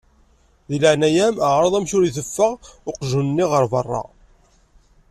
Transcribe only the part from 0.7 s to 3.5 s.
leεnaya-m εreḍ amek ur iteffeɣ uqjun-nni